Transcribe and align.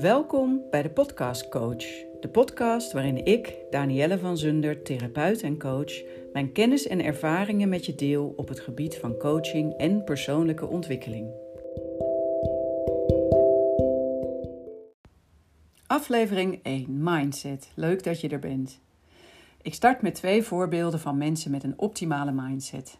Welkom 0.00 0.62
bij 0.70 0.82
de 0.82 0.90
Podcast 0.90 1.48
Coach, 1.48 1.84
de 2.20 2.28
podcast 2.32 2.92
waarin 2.92 3.24
ik, 3.24 3.56
Danielle 3.70 4.18
van 4.18 4.36
Zunder, 4.36 4.82
therapeut 4.82 5.42
en 5.42 5.58
coach, 5.58 5.92
mijn 6.32 6.52
kennis 6.52 6.86
en 6.86 7.04
ervaringen 7.04 7.68
met 7.68 7.86
je 7.86 7.94
deel 7.94 8.34
op 8.36 8.48
het 8.48 8.60
gebied 8.60 8.96
van 8.96 9.16
coaching 9.16 9.76
en 9.76 10.04
persoonlijke 10.04 10.66
ontwikkeling. 10.66 11.30
Aflevering 15.86 16.60
1: 16.62 17.02
Mindset. 17.02 17.70
Leuk 17.74 18.02
dat 18.04 18.20
je 18.20 18.28
er 18.28 18.38
bent. 18.38 18.80
Ik 19.62 19.74
start 19.74 20.02
met 20.02 20.14
twee 20.14 20.42
voorbeelden 20.42 21.00
van 21.00 21.18
mensen 21.18 21.50
met 21.50 21.64
een 21.64 21.78
optimale 21.78 22.32
mindset. 22.32 22.98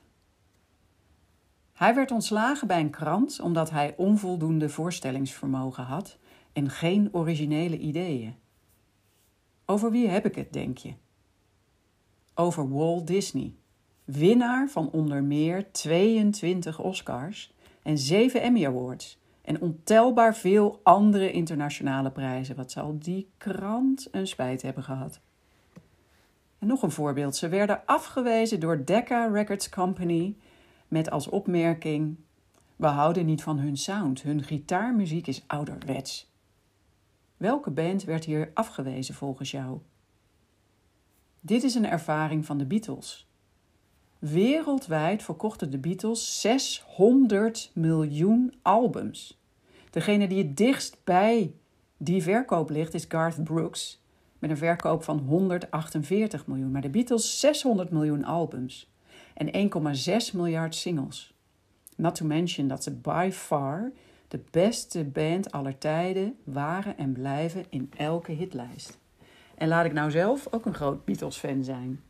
Hij 1.72 1.94
werd 1.94 2.10
ontslagen 2.10 2.66
bij 2.66 2.80
een 2.80 2.90
krant 2.90 3.40
omdat 3.40 3.70
hij 3.70 3.94
onvoldoende 3.96 4.68
voorstellingsvermogen 4.68 5.84
had 5.84 6.18
en 6.54 6.70
geen 6.70 7.08
originele 7.12 7.78
ideeën. 7.78 8.34
Over 9.66 9.90
wie 9.90 10.08
heb 10.08 10.26
ik 10.26 10.34
het, 10.34 10.52
denk 10.52 10.78
je? 10.78 10.92
Over 12.34 12.70
Walt 12.70 13.06
Disney, 13.06 13.54
winnaar 14.04 14.68
van 14.68 14.90
onder 14.90 15.22
meer 15.22 15.72
22 15.72 16.80
Oscars 16.80 17.52
en 17.82 17.98
7 17.98 18.42
Emmy 18.42 18.66
Awards 18.66 19.18
en 19.42 19.60
ontelbaar 19.60 20.36
veel 20.36 20.80
andere 20.82 21.32
internationale 21.32 22.10
prijzen. 22.10 22.56
Wat 22.56 22.70
zal 22.70 22.98
die 22.98 23.28
krant 23.38 24.08
een 24.10 24.26
spijt 24.26 24.62
hebben 24.62 24.82
gehad? 24.82 25.20
En 26.58 26.66
nog 26.66 26.82
een 26.82 26.90
voorbeeld. 26.90 27.36
Ze 27.36 27.48
werden 27.48 27.86
afgewezen 27.86 28.60
door 28.60 28.84
Decca 28.84 29.26
Records 29.26 29.68
Company 29.68 30.36
met 30.88 31.10
als 31.10 31.28
opmerking: 31.28 32.16
We 32.76 32.86
houden 32.86 33.26
niet 33.26 33.42
van 33.42 33.58
hun 33.58 33.76
sound. 33.76 34.22
Hun 34.22 34.42
gitaarmuziek 34.42 35.26
is 35.26 35.44
ouderwets. 35.46 36.32
Welke 37.44 37.70
band 37.70 38.04
werd 38.04 38.24
hier 38.24 38.50
afgewezen 38.54 39.14
volgens 39.14 39.50
jou? 39.50 39.78
Dit 41.40 41.62
is 41.62 41.74
een 41.74 41.86
ervaring 41.86 42.46
van 42.46 42.58
de 42.58 42.64
Beatles. 42.64 43.28
Wereldwijd 44.18 45.22
verkochten 45.22 45.70
de 45.70 45.78
Beatles 45.78 46.40
600 46.40 47.70
miljoen 47.74 48.54
albums. 48.62 49.40
Degene 49.90 50.28
die 50.28 50.38
het 50.38 50.56
dichtst 50.56 50.96
bij 51.04 51.54
die 51.96 52.22
verkoop 52.22 52.70
ligt 52.70 52.94
is 52.94 53.04
Garth 53.08 53.44
Brooks 53.44 54.02
met 54.38 54.50
een 54.50 54.56
verkoop 54.56 55.02
van 55.02 55.18
148 55.18 56.46
miljoen. 56.46 56.70
Maar 56.70 56.82
de 56.82 56.90
Beatles 56.90 57.40
600 57.40 57.90
miljoen 57.90 58.24
albums 58.24 58.92
en 59.34 59.70
1,6 60.30 60.34
miljard 60.34 60.74
singles. 60.74 61.34
Not 61.96 62.14
to 62.14 62.24
mention 62.24 62.68
dat 62.68 62.82
ze 62.82 62.94
by 62.94 63.30
far 63.32 63.92
de 64.34 64.44
beste 64.50 65.04
band 65.04 65.50
aller 65.50 65.78
tijden 65.78 66.36
waren 66.44 66.98
en 66.98 67.12
blijven 67.12 67.64
in 67.68 67.90
elke 67.96 68.32
hitlijst. 68.32 68.98
En 69.54 69.68
laat 69.68 69.84
ik 69.84 69.92
nou 69.92 70.10
zelf 70.10 70.46
ook 70.50 70.66
een 70.66 70.74
groot 70.74 71.04
Beatles-fan 71.04 71.64
zijn. 71.64 72.00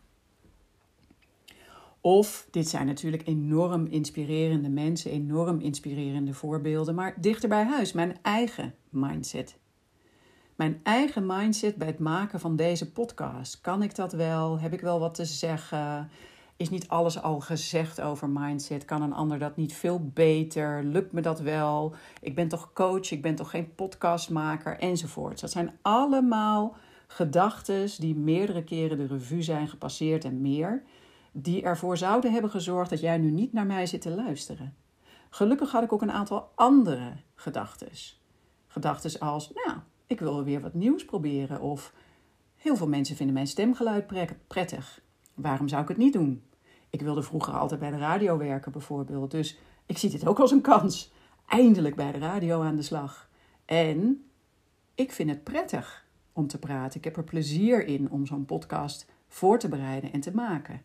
Of, 2.01 2.49
dit 2.51 2.69
zijn 2.69 2.87
natuurlijk 2.87 3.27
enorm 3.27 3.87
inspirerende 3.87 4.69
mensen, 4.69 5.11
enorm 5.11 5.61
inspirerende 5.61 6.35
voorbeelden, 6.35 6.95
maar 6.95 7.21
dichter 7.21 7.49
bij 7.49 7.65
huis, 7.65 7.93
mijn 7.93 8.17
eigen 8.23 8.75
mindset. 8.89 9.59
Mijn 10.57 10.81
eigen 10.83 11.27
mindset 11.27 11.77
bij 11.77 11.87
het 11.87 11.99
maken 11.99 12.41
van 12.41 12.57
deze 12.57 12.93
podcast. 12.93 13.61
Kan 13.61 13.83
ik 13.83 13.95
dat 13.95 14.13
wel? 14.13 14.59
Heb 14.59 14.73
ik 14.73 14.81
wel 14.81 14.99
wat 14.99 15.15
te 15.15 15.25
zeggen? 15.25 16.11
Is 16.57 16.71
niet 16.71 16.89
alles 16.89 17.23
al 17.23 17.41
gezegd 17.41 18.01
over 18.01 18.31
mindset? 18.31 18.85
Kan 18.85 19.03
een 19.03 19.13
ander 19.13 19.39
dat 19.39 19.57
niet 19.57 19.73
veel 19.73 20.11
beter? 20.13 20.85
Lukt 20.85 21.13
me 21.13 21.21
dat 21.21 21.41
wel? 21.41 21.95
Ik 22.21 22.35
ben 22.35 22.49
toch 22.49 22.73
coach, 22.73 23.11
ik 23.11 23.23
ben 23.23 23.35
toch 23.35 23.51
geen 23.51 23.75
podcastmaker 23.75 24.79
enzovoort. 24.79 25.41
Dat 25.41 25.51
zijn 25.51 25.79
allemaal 25.83 26.77
gedachten 27.07 27.91
die 27.99 28.15
meerdere 28.15 28.65
keren 28.65 28.99
de 28.99 29.07
revue 29.07 29.43
zijn 29.43 29.69
gepasseerd 29.69 30.25
en 30.25 30.41
meer, 30.41 30.83
die 31.33 31.63
ervoor 31.63 31.97
zouden 31.97 32.33
hebben 32.33 32.51
gezorgd 32.51 32.91
dat 32.91 33.01
jij 33.01 33.19
nu 33.19 33.31
niet 33.31 33.53
naar 33.53 33.67
mij 33.67 33.87
zit 33.87 34.01
te 34.01 34.11
luisteren. 34.11 34.75
Gelukkig 35.31 35.71
had 35.71 35.83
ik 35.83 35.93
ook 35.93 36.03
een 36.03 36.13
aantal 36.13 36.53
andere 36.55 37.13
gedachten. 37.35 37.89
Gedachten 38.67 39.21
als, 39.21 39.53
nou, 39.65 39.79
ik 40.07 40.21
wil 40.21 40.45
weer 40.45 40.61
wat 40.61 40.75
nieuws 40.75 41.05
proberen. 41.05 41.61
Of 41.61 41.93
heel 42.57 42.77
veel 42.77 42.89
mensen 42.89 43.17
vinden 43.17 43.35
mijn 43.35 43.47
stemgeluid 43.47 44.07
prettig. 44.47 45.03
Waarom 45.35 45.69
zou 45.69 45.83
ik 45.83 45.89
het 45.89 45.97
niet 45.97 46.13
doen? 46.13 46.43
Ik 46.91 47.01
wilde 47.01 47.23
vroeger 47.23 47.55
altijd 47.55 47.81
bij 47.81 47.91
de 47.91 47.99
radio 47.99 48.37
werken, 48.37 48.73
bijvoorbeeld. 48.73 49.31
Dus 49.31 49.59
ik 49.87 49.99
zie 49.99 50.11
dit 50.11 50.27
ook 50.27 50.39
als 50.39 50.51
een 50.51 50.61
kans. 50.61 51.13
Eindelijk 51.47 51.97
bij 51.97 52.13
de 52.13 52.19
radio 52.19 52.63
aan 52.63 52.77
de 52.77 52.83
slag. 52.83 53.29
En 53.65 54.25
ik 54.95 55.13
vind 55.13 55.31
het 55.31 55.45
prettig 55.45 56.07
om 56.33 56.47
te 56.47 56.59
praten. 56.59 56.99
Ik 56.99 57.05
heb 57.05 57.17
er 57.17 57.25
plezier 57.25 57.87
in 57.87 58.11
om 58.11 58.27
zo'n 58.27 58.45
podcast 58.45 59.07
voor 59.29 59.59
te 59.59 59.69
bereiden 59.69 60.13
en 60.13 60.21
te 60.21 60.35
maken. 60.35 60.83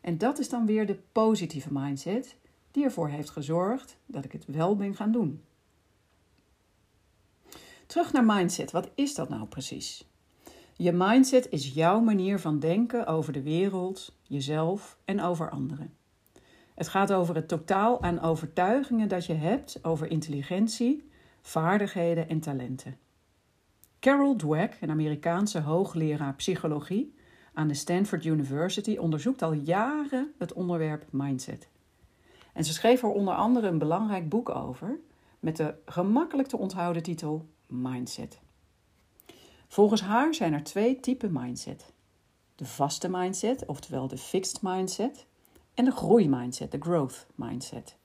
En 0.00 0.18
dat 0.18 0.38
is 0.38 0.48
dan 0.48 0.66
weer 0.66 0.86
de 0.86 0.98
positieve 1.12 1.68
mindset 1.72 2.36
die 2.70 2.84
ervoor 2.84 3.08
heeft 3.08 3.30
gezorgd 3.30 3.96
dat 4.06 4.24
ik 4.24 4.32
het 4.32 4.44
wel 4.46 4.76
ben 4.76 4.94
gaan 4.94 5.12
doen. 5.12 5.42
Terug 7.86 8.12
naar 8.12 8.24
mindset. 8.24 8.70
Wat 8.70 8.90
is 8.94 9.14
dat 9.14 9.28
nou 9.28 9.46
precies? 9.46 10.08
Je 10.80 10.92
mindset 10.92 11.50
is 11.50 11.74
jouw 11.74 12.00
manier 12.00 12.38
van 12.38 12.58
denken 12.58 13.06
over 13.06 13.32
de 13.32 13.42
wereld, 13.42 14.16
jezelf 14.22 14.98
en 15.04 15.20
over 15.20 15.50
anderen. 15.50 15.94
Het 16.74 16.88
gaat 16.88 17.12
over 17.12 17.34
het 17.34 17.48
totaal 17.48 18.02
aan 18.02 18.20
overtuigingen 18.20 19.08
dat 19.08 19.26
je 19.26 19.32
hebt 19.32 19.78
over 19.82 20.10
intelligentie, 20.10 21.10
vaardigheden 21.42 22.28
en 22.28 22.40
talenten. 22.40 22.98
Carol 24.00 24.36
Dweck, 24.36 24.76
een 24.80 24.90
Amerikaanse 24.90 25.60
hoogleraar 25.60 26.34
psychologie 26.34 27.14
aan 27.52 27.68
de 27.68 27.74
Stanford 27.74 28.24
University, 28.24 28.96
onderzoekt 28.96 29.42
al 29.42 29.52
jaren 29.52 30.32
het 30.38 30.52
onderwerp 30.52 31.06
mindset. 31.10 31.68
En 32.52 32.64
ze 32.64 32.72
schreef 32.72 33.02
er 33.02 33.08
onder 33.08 33.34
andere 33.34 33.66
een 33.66 33.78
belangrijk 33.78 34.28
boek 34.28 34.48
over 34.48 34.98
met 35.40 35.56
de 35.56 35.74
gemakkelijk 35.86 36.48
te 36.48 36.56
onthouden 36.56 37.02
titel 37.02 37.48
Mindset. 37.66 38.40
Volgens 39.68 40.00
haar 40.00 40.34
zijn 40.34 40.52
er 40.52 40.62
twee 40.62 41.00
typen 41.00 41.32
mindset. 41.32 41.92
De 42.54 42.66
vaste 42.66 43.08
mindset, 43.08 43.66
oftewel 43.66 44.08
de 44.08 44.18
fixed 44.18 44.62
mindset, 44.62 45.26
en 45.74 45.84
de 45.84 45.90
groeimindset, 45.90 46.72
de 46.72 46.78
growth 46.80 47.26
mindset. 47.34 47.96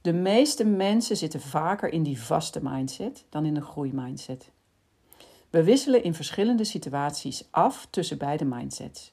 De 0.00 0.12
meeste 0.12 0.64
mensen 0.64 1.16
zitten 1.16 1.40
vaker 1.40 1.92
in 1.92 2.02
die 2.02 2.20
vaste 2.20 2.60
mindset 2.62 3.24
dan 3.28 3.44
in 3.44 3.54
de 3.54 3.62
groeimindset. 3.62 4.50
We 5.50 5.64
wisselen 5.64 6.02
in 6.02 6.14
verschillende 6.14 6.64
situaties 6.64 7.48
af 7.50 7.86
tussen 7.90 8.18
beide 8.18 8.44
mindsets. 8.44 9.12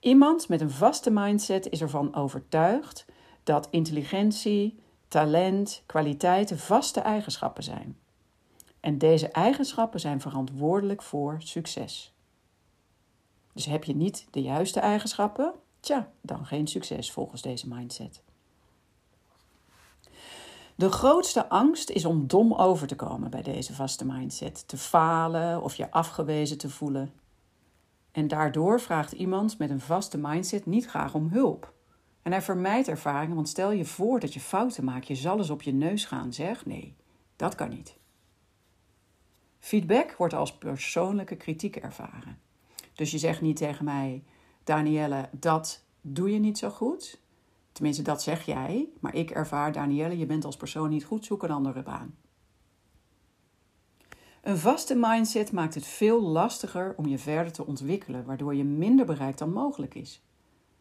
Iemand 0.00 0.48
met 0.48 0.60
een 0.60 0.70
vaste 0.70 1.10
mindset 1.10 1.68
is 1.68 1.80
ervan 1.80 2.14
overtuigd 2.14 3.04
dat 3.42 3.68
intelligentie, 3.70 4.78
talent, 5.08 5.82
kwaliteiten 5.86 6.58
vaste 6.58 7.00
eigenschappen 7.00 7.62
zijn. 7.62 7.98
En 8.84 8.98
deze 8.98 9.28
eigenschappen 9.28 10.00
zijn 10.00 10.20
verantwoordelijk 10.20 11.02
voor 11.02 11.36
succes. 11.38 12.14
Dus 13.52 13.64
heb 13.64 13.84
je 13.84 13.96
niet 13.96 14.26
de 14.30 14.42
juiste 14.42 14.80
eigenschappen? 14.80 15.54
Tja, 15.80 16.10
dan 16.20 16.46
geen 16.46 16.66
succes 16.66 17.12
volgens 17.12 17.42
deze 17.42 17.68
mindset. 17.68 18.22
De 20.74 20.90
grootste 20.90 21.48
angst 21.48 21.90
is 21.90 22.04
om 22.04 22.26
dom 22.26 22.54
over 22.54 22.86
te 22.86 22.96
komen 22.96 23.30
bij 23.30 23.42
deze 23.42 23.74
vaste 23.74 24.06
mindset, 24.06 24.68
te 24.68 24.76
falen 24.76 25.62
of 25.62 25.74
je 25.74 25.90
afgewezen 25.90 26.58
te 26.58 26.70
voelen. 26.70 27.12
En 28.12 28.28
daardoor 28.28 28.80
vraagt 28.80 29.12
iemand 29.12 29.58
met 29.58 29.70
een 29.70 29.80
vaste 29.80 30.18
mindset 30.18 30.66
niet 30.66 30.86
graag 30.86 31.14
om 31.14 31.28
hulp. 31.28 31.72
En 32.22 32.32
hij 32.32 32.42
vermijdt 32.42 32.88
ervaringen, 32.88 33.34
want 33.34 33.48
stel 33.48 33.70
je 33.70 33.84
voor 33.84 34.20
dat 34.20 34.34
je 34.34 34.40
fouten 34.40 34.84
maakt, 34.84 35.06
je 35.06 35.14
zal 35.14 35.38
eens 35.38 35.50
op 35.50 35.62
je 35.62 35.72
neus 35.72 36.04
gaan, 36.04 36.32
zeg 36.32 36.66
nee, 36.66 36.96
dat 37.36 37.54
kan 37.54 37.68
niet. 37.68 38.02
Feedback 39.64 40.14
wordt 40.16 40.34
als 40.34 40.56
persoonlijke 40.58 41.36
kritiek 41.36 41.76
ervaren. 41.76 42.38
Dus 42.94 43.10
je 43.10 43.18
zegt 43.18 43.40
niet 43.40 43.56
tegen 43.56 43.84
mij, 43.84 44.22
Danielle, 44.64 45.28
dat 45.32 45.84
doe 46.00 46.32
je 46.32 46.38
niet 46.38 46.58
zo 46.58 46.70
goed. 46.70 47.20
Tenminste, 47.72 48.02
dat 48.02 48.22
zeg 48.22 48.46
jij. 48.46 48.88
Maar 49.00 49.14
ik 49.14 49.30
ervaar, 49.30 49.72
Danielle, 49.72 50.18
je 50.18 50.26
bent 50.26 50.44
als 50.44 50.56
persoon 50.56 50.88
niet 50.88 51.04
goed, 51.04 51.24
zoek 51.24 51.42
een 51.42 51.50
andere 51.50 51.82
baan. 51.82 52.14
Een 54.42 54.58
vaste 54.58 54.94
mindset 54.96 55.52
maakt 55.52 55.74
het 55.74 55.86
veel 55.86 56.22
lastiger 56.22 56.94
om 56.96 57.06
je 57.06 57.18
verder 57.18 57.52
te 57.52 57.66
ontwikkelen, 57.66 58.24
waardoor 58.24 58.54
je 58.54 58.64
minder 58.64 59.06
bereikt 59.06 59.38
dan 59.38 59.52
mogelijk 59.52 59.94
is. 59.94 60.22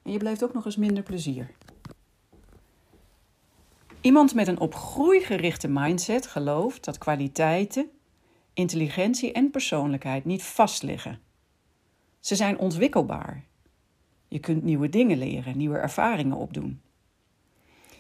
En 0.02 0.12
je 0.12 0.18
blijft 0.18 0.44
ook 0.44 0.54
nog 0.54 0.66
eens 0.66 0.78
minder 0.78 1.04
plezier. 1.04 1.56
Iemand 4.02 4.34
met 4.34 4.48
een 4.48 4.60
op 4.60 4.76
groei 4.76 5.20
gerichte 5.20 5.68
mindset 5.68 6.28
gelooft 6.28 6.86
dat 6.86 6.98
kwaliteiten 6.98 7.92
intelligentie 8.54 9.32
en 9.32 9.52
persoonlijkheid 9.52 10.26
niet 10.26 10.44
vastliggen. 10.44 11.20
Ze 12.20 12.36
zijn 12.36 12.58
ontwikkelbaar. 12.58 13.44
Je 14.28 14.40
kunt 14.40 14.64
nieuwe 14.64 14.90
dingen 14.90 15.18
leren, 15.18 15.58
nieuwe 15.58 15.78
ervaringen 15.78 16.38
opdoen. 16.38 16.82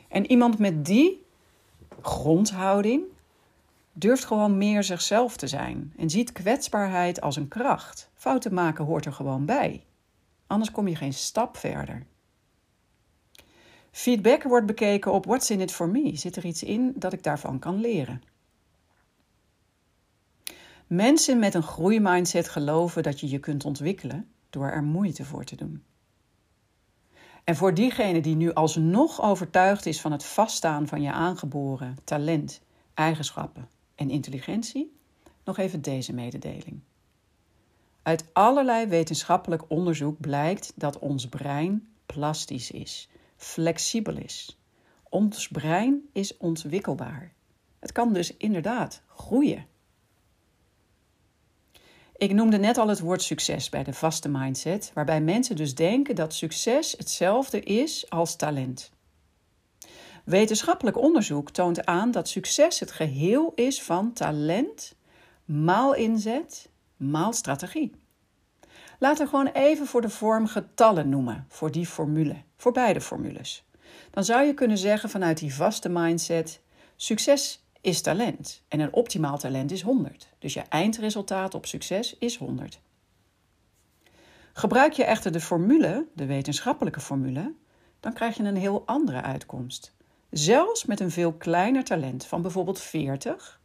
En 0.07 0.31
iemand 0.31 0.57
met 0.57 0.85
die 0.85 1.25
grondhouding 2.01 3.03
durft 3.94 4.25
gewoon 4.25 4.57
meer 4.57 4.83
zichzelf 4.83 5.38
te 5.38 5.47
zijn 5.47 5.94
en 5.97 6.09
ziet 6.09 6.31
kwetsbaarheid 6.31 7.21
als 7.21 7.35
een 7.35 7.47
kracht. 7.47 8.11
Fouten 8.13 8.53
maken 8.53 8.85
hoort 8.85 9.05
er 9.05 9.13
gewoon 9.13 9.45
bij. 9.45 9.83
Anders 10.47 10.71
kom 10.71 10.88
je 10.88 10.95
geen 10.95 11.13
stap 11.13 11.57
verder. 11.57 12.05
Feedback 13.91 14.44
wordt 14.44 14.65
bekeken 14.65 15.11
op 15.11 15.25
what's 15.25 15.50
in 15.50 15.61
it 15.61 15.71
for 15.71 15.89
me. 15.89 16.15
Zit 16.15 16.35
er 16.35 16.45
iets 16.45 16.63
in 16.63 16.94
dat 16.95 17.13
ik 17.13 17.23
daarvan 17.23 17.59
kan 17.59 17.79
leren? 17.79 18.21
Mensen 20.93 21.39
met 21.39 21.53
een 21.53 21.63
groeimindset 21.63 22.49
geloven 22.49 23.03
dat 23.03 23.19
je 23.19 23.29
je 23.29 23.39
kunt 23.39 23.65
ontwikkelen 23.65 24.31
door 24.49 24.69
er 24.69 24.83
moeite 24.83 25.25
voor 25.25 25.43
te 25.43 25.55
doen. 25.55 25.83
En 27.43 27.55
voor 27.55 27.73
diegene 27.73 28.21
die 28.21 28.35
nu 28.35 28.53
alsnog 28.53 29.21
overtuigd 29.21 29.85
is 29.85 30.01
van 30.01 30.11
het 30.11 30.23
vaststaan 30.23 30.87
van 30.87 31.01
je 31.01 31.11
aangeboren 31.11 31.97
talent, 32.03 32.61
eigenschappen 32.93 33.69
en 33.95 34.09
intelligentie, 34.09 34.97
nog 35.43 35.57
even 35.57 35.81
deze 35.81 36.13
mededeling. 36.13 36.79
Uit 38.01 38.25
allerlei 38.33 38.87
wetenschappelijk 38.87 39.63
onderzoek 39.67 40.19
blijkt 40.19 40.73
dat 40.75 40.99
ons 40.99 41.29
brein 41.29 41.87
plastisch 42.05 42.71
is, 42.71 43.09
flexibel 43.35 44.17
is. 44.17 44.59
Ons 45.09 45.47
brein 45.47 46.01
is 46.11 46.37
ontwikkelbaar. 46.37 47.33
Het 47.79 47.91
kan 47.91 48.13
dus 48.13 48.37
inderdaad 48.37 49.01
groeien. 49.07 49.71
Ik 52.23 52.33
noemde 52.33 52.57
net 52.57 52.77
al 52.77 52.87
het 52.87 52.99
woord 52.99 53.21
succes 53.21 53.69
bij 53.69 53.83
de 53.83 53.93
vaste 53.93 54.29
mindset, 54.29 54.91
waarbij 54.93 55.21
mensen 55.21 55.55
dus 55.55 55.75
denken 55.75 56.15
dat 56.15 56.33
succes 56.33 56.91
hetzelfde 56.97 57.59
is 57.59 58.09
als 58.09 58.35
talent. 58.35 58.91
Wetenschappelijk 60.23 60.97
onderzoek 60.97 61.49
toont 61.49 61.85
aan 61.85 62.11
dat 62.11 62.29
succes 62.29 62.79
het 62.79 62.91
geheel 62.91 63.51
is 63.55 63.81
van 63.81 64.13
talent, 64.13 64.95
maal 65.45 65.93
inzet, 65.93 66.69
maal 66.97 67.33
strategie. 67.33 67.91
Laten 68.99 69.23
we 69.23 69.29
gewoon 69.29 69.51
even 69.53 69.85
voor 69.85 70.01
de 70.01 70.09
vorm 70.09 70.47
getallen 70.47 71.09
noemen, 71.09 71.45
voor 71.49 71.71
die 71.71 71.85
formule, 71.85 72.35
voor 72.57 72.71
beide 72.71 73.01
formules. 73.01 73.65
Dan 74.11 74.23
zou 74.23 74.45
je 74.45 74.53
kunnen 74.53 74.77
zeggen 74.77 75.09
vanuit 75.09 75.37
die 75.37 75.55
vaste 75.55 75.89
mindset: 75.89 76.61
succes 76.95 77.62
is 77.83 78.01
talent. 78.01 78.63
En 78.68 78.80
een 78.80 78.94
optimaal 78.94 79.38
talent 79.38 79.71
is 79.71 79.81
100. 79.81 80.30
Dus 80.39 80.53
je 80.53 80.62
eindresultaat 80.62 81.53
op 81.53 81.65
succes 81.65 82.18
is 82.18 82.38
100. 82.38 82.80
Gebruik 84.53 84.94
je 84.94 85.03
echter 85.03 85.31
de 85.31 85.39
formule, 85.39 86.07
de 86.13 86.25
wetenschappelijke 86.25 87.00
formule, 87.00 87.53
dan 88.00 88.13
krijg 88.13 88.38
je 88.38 88.44
een 88.44 88.56
heel 88.56 88.83
andere 88.85 89.21
uitkomst. 89.21 89.95
Zelfs 90.30 90.85
met 90.85 91.00
een 91.00 91.12
veel 91.12 91.33
kleiner 91.33 91.83
talent 91.83 92.25
van 92.25 92.41
bijvoorbeeld 92.41 92.80
40, 92.80 93.62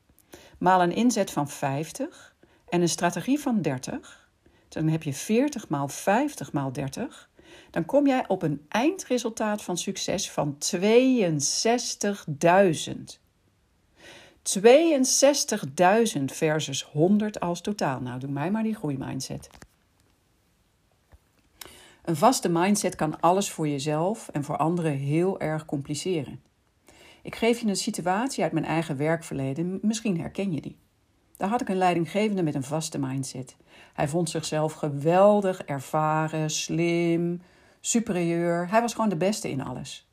maal 0.58 0.82
een 0.82 0.94
inzet 0.94 1.30
van 1.30 1.48
50 1.48 2.34
en 2.68 2.80
een 2.80 2.88
strategie 2.88 3.40
van 3.40 3.62
30, 3.62 4.30
dan 4.68 4.88
heb 4.88 5.02
je 5.02 5.12
40 5.12 5.68
maal 5.68 5.88
50 5.88 6.52
maal 6.52 6.72
30, 6.72 7.30
dan 7.70 7.84
kom 7.84 8.06
jij 8.06 8.28
op 8.28 8.42
een 8.42 8.66
eindresultaat 8.68 9.62
van 9.62 9.78
succes 9.78 10.30
van 10.30 10.58
62.000. 10.76 10.80
62.000 14.48 16.24
versus 16.24 16.82
100 16.82 17.40
als 17.40 17.60
totaal. 17.60 18.00
Nou, 18.00 18.18
doe 18.18 18.30
mij 18.30 18.50
maar 18.50 18.62
die 18.62 18.74
groeimindset. 18.74 19.50
Een 22.04 22.16
vaste 22.16 22.48
mindset 22.48 22.94
kan 22.94 23.20
alles 23.20 23.50
voor 23.50 23.68
jezelf 23.68 24.28
en 24.28 24.44
voor 24.44 24.56
anderen 24.56 24.92
heel 24.92 25.40
erg 25.40 25.64
compliceren. 25.64 26.42
Ik 27.22 27.34
geef 27.34 27.60
je 27.60 27.66
een 27.66 27.76
situatie 27.76 28.42
uit 28.42 28.52
mijn 28.52 28.64
eigen 28.64 28.96
werkverleden, 28.96 29.78
misschien 29.82 30.20
herken 30.20 30.52
je 30.52 30.60
die. 30.60 30.78
Daar 31.36 31.48
had 31.48 31.60
ik 31.60 31.68
een 31.68 31.76
leidinggevende 31.76 32.42
met 32.42 32.54
een 32.54 32.62
vaste 32.62 32.98
mindset. 32.98 33.56
Hij 33.94 34.08
vond 34.08 34.30
zichzelf 34.30 34.72
geweldig, 34.72 35.62
ervaren, 35.62 36.50
slim, 36.50 37.42
superieur. 37.80 38.68
Hij 38.70 38.80
was 38.80 38.94
gewoon 38.94 39.08
de 39.08 39.16
beste 39.16 39.50
in 39.50 39.64
alles. 39.64 40.08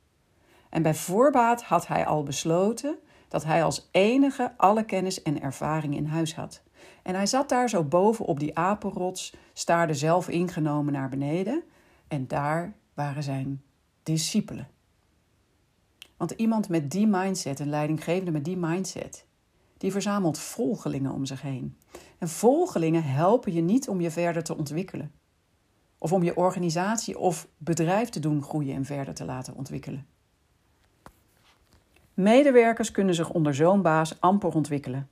En 0.70 0.82
bij 0.82 0.96
voorbaat 0.96 1.64
had 1.64 1.88
hij 1.88 2.06
al 2.06 2.24
besloten 2.24 2.98
dat 3.36 3.44
hij 3.44 3.64
als 3.64 3.88
enige 3.92 4.54
alle 4.58 4.86
kennis 4.86 5.22
en 5.22 5.42
ervaring 5.42 5.96
in 5.96 6.06
huis 6.06 6.36
had. 6.36 6.62
En 7.04 7.16
hij 7.16 7.26
zat 7.26 7.50
daar 7.50 7.70
zo 7.70 7.84
boven 7.84 8.26
op 8.26 8.40
die 8.40 8.58
apenrots, 8.58 9.36
staarde 9.54 9.94
zelf 9.94 10.30
ingenomen 10.30 10.94
naar 10.94 11.10
beneden 11.10 11.64
en 12.08 12.28
daar 12.28 12.76
waren 12.94 13.24
zijn 13.24 13.64
discipelen. 14.04 14.68
Want 16.18 16.32
iemand 16.32 16.70
met 16.70 16.92
die 16.92 17.08
mindset, 17.08 17.60
een 17.60 17.70
leidinggevende 17.70 18.32
met 18.32 18.46
die 18.46 18.58
mindset, 18.58 19.26
die 19.78 19.92
verzamelt 19.92 20.40
volgelingen 20.40 21.12
om 21.12 21.26
zich 21.26 21.42
heen. 21.42 21.78
En 22.18 22.30
volgelingen 22.30 23.04
helpen 23.04 23.54
je 23.54 23.62
niet 23.62 23.90
om 23.90 24.02
je 24.02 24.12
verder 24.12 24.44
te 24.44 24.58
ontwikkelen. 24.58 25.12
Of 25.98 26.14
om 26.14 26.24
je 26.24 26.36
organisatie 26.36 27.20
of 27.20 27.48
bedrijf 27.58 28.10
te 28.10 28.20
doen 28.20 28.44
groeien 28.44 28.76
en 28.76 28.86
verder 28.86 29.14
te 29.14 29.26
laten 29.26 29.56
ontwikkelen. 29.56 30.15
Medewerkers 32.16 32.92
kunnen 32.92 33.16
zich 33.16 33.30
onder 33.30 33.56
zo'n 33.56 33.82
baas 33.82 34.22
amper 34.22 34.54
ontwikkelen, 34.54 35.10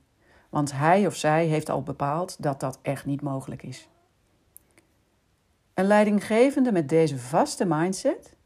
want 0.48 0.72
hij 0.72 1.06
of 1.06 1.16
zij 1.16 1.46
heeft 1.46 1.70
al 1.70 1.82
bepaald 1.82 2.42
dat 2.42 2.60
dat 2.60 2.78
echt 2.82 3.06
niet 3.06 3.20
mogelijk 3.20 3.62
is. 3.62 3.88
Een 5.74 5.86
leidinggevende 5.86 6.72
met 6.72 6.88
deze 6.88 7.18
vaste 7.18 7.64
mindset 7.64 8.36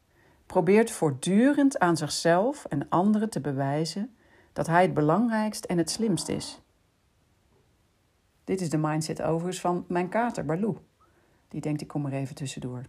probeert 0.45 0.91
voortdurend 0.91 1.79
aan 1.79 1.97
zichzelf 1.97 2.65
en 2.65 2.89
anderen 2.89 3.29
te 3.29 3.41
bewijzen 3.41 4.15
dat 4.53 4.67
hij 4.67 4.81
het 4.81 4.93
belangrijkst 4.93 5.65
en 5.65 5.77
het 5.77 5.89
slimst 5.89 6.27
is. 6.27 6.61
Dit 8.43 8.61
is 8.61 8.69
de 8.69 8.77
mindset 8.77 9.21
overigens 9.21 9.59
van 9.59 9.85
mijn 9.87 10.09
kater 10.09 10.45
Barlou. 10.45 10.77
Die 11.47 11.61
denkt 11.61 11.81
ik 11.81 11.87
kom 11.87 12.05
er 12.05 12.13
even 12.13 12.35
tussendoor. 12.35 12.83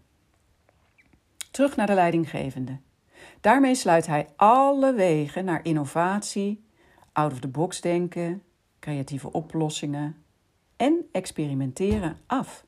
Terug 1.50 1.76
naar 1.76 1.86
de 1.86 1.94
leidinggevende. 1.94 2.78
Daarmee 3.40 3.74
sluit 3.74 4.06
hij 4.06 4.28
alle 4.36 4.94
wegen 4.94 5.44
naar 5.44 5.64
innovatie, 5.64 6.64
out-of-the-box 7.12 7.80
denken, 7.80 8.42
creatieve 8.78 9.32
oplossingen 9.32 10.16
en 10.76 11.08
experimenteren 11.12 12.18
af. 12.26 12.64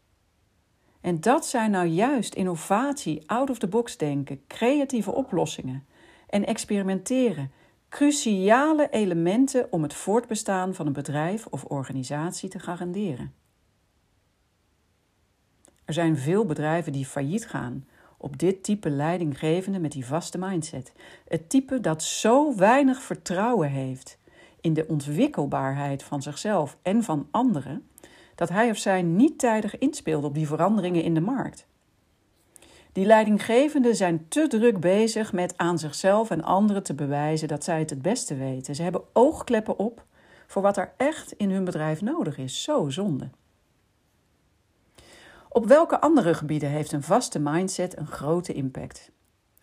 En 1.00 1.20
dat 1.20 1.46
zijn 1.46 1.70
nou 1.70 1.86
juist 1.86 2.34
innovatie, 2.34 3.22
out-of-the-box 3.30 3.96
denken, 3.96 4.46
creatieve 4.46 5.12
oplossingen 5.12 5.86
en 6.28 6.46
experimenteren 6.46 7.50
cruciale 7.88 8.88
elementen 8.90 9.72
om 9.72 9.82
het 9.82 9.94
voortbestaan 9.94 10.74
van 10.74 10.86
een 10.86 10.92
bedrijf 10.92 11.46
of 11.46 11.64
organisatie 11.64 12.48
te 12.48 12.58
garanderen. 12.58 13.34
Er 15.84 15.94
zijn 15.94 16.16
veel 16.16 16.44
bedrijven 16.44 16.92
die 16.92 17.06
failliet 17.06 17.46
gaan 17.46 17.86
op 18.22 18.38
dit 18.38 18.62
type 18.62 18.90
leidinggevende 18.90 19.78
met 19.78 19.92
die 19.92 20.06
vaste 20.06 20.38
mindset. 20.38 20.92
Het 21.28 21.50
type 21.50 21.80
dat 21.80 22.02
zo 22.02 22.56
weinig 22.56 23.02
vertrouwen 23.02 23.70
heeft 23.70 24.18
in 24.60 24.72
de 24.72 24.86
ontwikkelbaarheid 24.86 26.02
van 26.02 26.22
zichzelf 26.22 26.76
en 26.82 27.02
van 27.02 27.28
anderen, 27.30 27.86
dat 28.34 28.48
hij 28.48 28.70
of 28.70 28.76
zij 28.76 29.02
niet 29.02 29.38
tijdig 29.38 29.78
inspeelt 29.78 30.24
op 30.24 30.34
die 30.34 30.46
veranderingen 30.46 31.02
in 31.02 31.14
de 31.14 31.20
markt. 31.20 31.66
Die 32.92 33.06
leidinggevenden 33.06 33.96
zijn 33.96 34.28
te 34.28 34.46
druk 34.46 34.80
bezig 34.80 35.32
met 35.32 35.56
aan 35.56 35.78
zichzelf 35.78 36.30
en 36.30 36.42
anderen 36.42 36.82
te 36.82 36.94
bewijzen 36.94 37.48
dat 37.48 37.64
zij 37.64 37.78
het 37.78 37.90
het 37.90 38.02
beste 38.02 38.34
weten. 38.34 38.74
Ze 38.74 38.82
hebben 38.82 39.02
oogkleppen 39.12 39.78
op 39.78 40.04
voor 40.46 40.62
wat 40.62 40.76
er 40.76 40.92
echt 40.96 41.32
in 41.32 41.50
hun 41.50 41.64
bedrijf 41.64 42.02
nodig 42.02 42.38
is. 42.38 42.62
Zo 42.62 42.88
zonde. 42.88 43.30
Op 45.52 45.66
welke 45.66 46.00
andere 46.00 46.34
gebieden 46.34 46.68
heeft 46.68 46.92
een 46.92 47.02
vaste 47.02 47.38
mindset 47.38 47.98
een 47.98 48.06
grote 48.06 48.52
impact? 48.52 49.10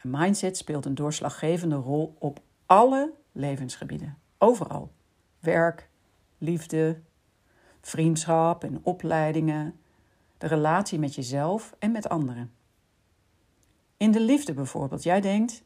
Een 0.02 0.10
mindset 0.10 0.58
speelt 0.58 0.86
een 0.86 0.96
doorslaggevende 0.96 1.76
rol 1.76 2.16
op 2.20 2.40
alle 2.66 3.14
levensgebieden, 3.32 4.18
overal. 4.38 4.92
Werk, 5.40 5.90
liefde, 6.38 7.00
vriendschap 7.82 8.64
en 8.64 8.80
opleidingen, 8.84 9.80
de 10.38 10.48
relatie 10.48 11.00
met 11.00 11.16
jezelf 11.16 11.76
en 11.80 11.92
met 11.92 12.10
anderen. 12.10 12.52
In 13.98 14.12
de 14.12 14.22
liefde 14.22 14.54
bijvoorbeeld, 14.54 15.04
jij 15.04 15.22
denkt: 15.22 15.64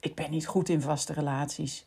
ik 0.00 0.14
ben 0.14 0.30
niet 0.30 0.46
goed 0.46 0.68
in 0.68 0.80
vaste 0.80 1.12
relaties. 1.12 1.86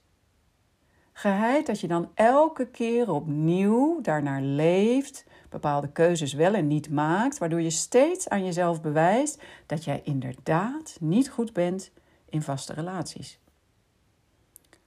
Geheid 1.14 1.66
dat 1.66 1.80
je 1.80 1.88
dan 1.88 2.12
elke 2.14 2.68
keer 2.68 3.12
opnieuw 3.12 4.02
daarnaar 4.02 4.42
leeft, 4.42 5.26
bepaalde 5.62 5.92
keuzes 5.92 6.34
wel 6.34 6.54
en 6.54 6.68
niet 6.68 6.90
maakt, 6.90 7.38
waardoor 7.38 7.62
je 7.62 7.70
steeds 7.70 8.30
aan 8.30 8.46
jezelf 8.46 8.82
bewijst 8.82 9.42
dat 9.66 9.84
jij 9.84 10.02
inderdaad 10.04 10.98
niet 11.00 11.30
goed 11.30 11.54
bent 11.54 11.92
in 12.30 12.42
vaste 12.42 12.74
relaties. 12.74 13.40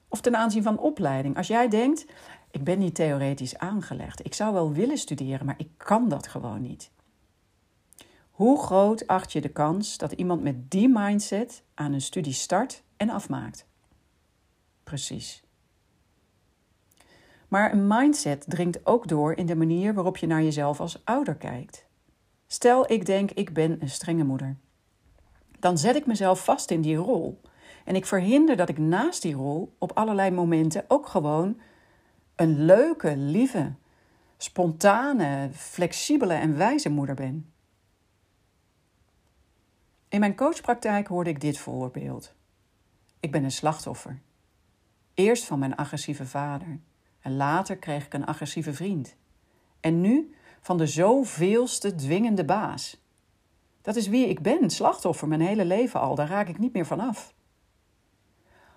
Of 0.08 0.20
ten 0.20 0.36
aanzien 0.36 0.62
van 0.62 0.78
opleiding. 0.78 1.36
Als 1.36 1.46
jij 1.46 1.68
denkt, 1.68 2.06
ik 2.50 2.64
ben 2.64 2.78
niet 2.78 2.94
theoretisch 2.94 3.58
aangelegd, 3.58 4.24
ik 4.24 4.34
zou 4.34 4.52
wel 4.52 4.72
willen 4.72 4.98
studeren, 4.98 5.46
maar 5.46 5.58
ik 5.58 5.70
kan 5.76 6.08
dat 6.08 6.26
gewoon 6.26 6.60
niet. 6.60 6.90
Hoe 8.30 8.62
groot 8.62 9.06
acht 9.06 9.32
je 9.32 9.40
de 9.40 9.48
kans 9.48 9.98
dat 9.98 10.12
iemand 10.12 10.42
met 10.42 10.70
die 10.70 10.88
mindset 10.88 11.62
aan 11.74 11.92
een 11.92 12.00
studie 12.00 12.32
start 12.32 12.82
en 12.96 13.10
afmaakt? 13.10 13.66
Precies. 14.84 15.42
Maar 17.48 17.72
een 17.72 17.86
mindset 17.86 18.44
dringt 18.48 18.86
ook 18.86 19.08
door 19.08 19.32
in 19.32 19.46
de 19.46 19.56
manier 19.56 19.94
waarop 19.94 20.16
je 20.16 20.26
naar 20.26 20.42
jezelf 20.42 20.80
als 20.80 21.04
ouder 21.04 21.34
kijkt. 21.34 21.86
Stel, 22.46 22.92
ik 22.92 23.06
denk 23.06 23.30
ik 23.30 23.52
ben 23.52 23.82
een 23.82 23.90
strenge 23.90 24.24
moeder. 24.24 24.56
Dan 25.58 25.78
zet 25.78 25.96
ik 25.96 26.06
mezelf 26.06 26.44
vast 26.44 26.70
in 26.70 26.80
die 26.80 26.96
rol. 26.96 27.40
En 27.84 27.94
ik 27.94 28.06
verhinder 28.06 28.56
dat 28.56 28.68
ik 28.68 28.78
naast 28.78 29.22
die 29.22 29.34
rol 29.34 29.74
op 29.78 29.92
allerlei 29.92 30.30
momenten 30.30 30.84
ook 30.88 31.06
gewoon 31.06 31.60
een 32.34 32.64
leuke, 32.64 33.16
lieve, 33.16 33.72
spontane, 34.36 35.50
flexibele 35.52 36.34
en 36.34 36.56
wijze 36.56 36.88
moeder 36.88 37.14
ben. 37.14 37.52
In 40.08 40.20
mijn 40.20 40.36
coachpraktijk 40.36 41.06
hoorde 41.06 41.30
ik 41.30 41.40
dit 41.40 41.58
voorbeeld. 41.58 42.34
Ik 43.20 43.32
ben 43.32 43.44
een 43.44 43.50
slachtoffer. 43.50 44.20
Eerst 45.14 45.44
van 45.44 45.58
mijn 45.58 45.76
agressieve 45.76 46.26
vader 46.26 46.80
en 47.20 47.36
later 47.36 47.76
kreeg 47.76 48.04
ik 48.04 48.14
een 48.14 48.26
agressieve 48.26 48.74
vriend. 48.74 49.16
En 49.80 50.00
nu 50.00 50.34
van 50.60 50.78
de 50.78 50.86
zoveelste 50.86 51.94
dwingende 51.94 52.44
baas. 52.44 53.02
Dat 53.82 53.96
is 53.96 54.08
wie 54.08 54.28
ik 54.28 54.42
ben, 54.42 54.70
slachtoffer, 54.70 55.28
mijn 55.28 55.40
hele 55.40 55.64
leven 55.64 56.00
al. 56.00 56.14
Daar 56.14 56.28
raak 56.28 56.48
ik 56.48 56.58
niet 56.58 56.72
meer 56.72 56.86
van 56.86 57.00
af. 57.00 57.34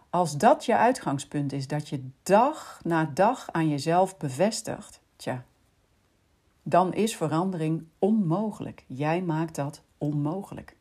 Als 0.10 0.38
dat 0.38 0.66
je 0.66 0.78
uitgangspunt 0.78 1.54
is, 1.54 1.68
dat 1.68 1.90
je 1.90 2.10
dag 2.24 2.80
na 2.84 3.06
dag 3.14 3.52
aan 3.52 3.70
jezelf 3.70 4.18
bevestigt, 4.18 5.02
tja, 5.16 5.46
dan 6.64 6.94
is 6.94 7.16
verandering 7.16 7.88
onmogelijk. 8.00 8.86
Jij 8.88 9.22
maakt 9.22 9.56
dat 9.56 9.84
onmogelijk. 9.98 10.76